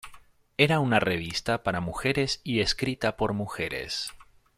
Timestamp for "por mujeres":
3.17-4.09